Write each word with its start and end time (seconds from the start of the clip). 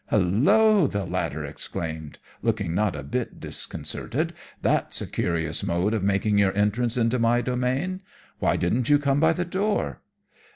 "'Hulloa!' 0.09 0.87
the 0.87 1.05
latter 1.05 1.45
exclaimed, 1.45 2.17
looking 2.41 2.73
not 2.73 2.95
a 2.95 3.03
bit 3.03 3.39
disconcerted, 3.39 4.33
'that's 4.63 4.99
a 4.99 5.05
curious 5.05 5.63
mode 5.63 5.93
of 5.93 6.01
making 6.01 6.39
your 6.39 6.57
entrance 6.57 6.97
into 6.97 7.19
my 7.19 7.39
domain! 7.41 8.01
Why 8.39 8.55
didn't 8.57 8.89
you 8.89 8.97
come 8.97 9.19
by 9.19 9.33
the 9.33 9.45
door?' 9.45 10.01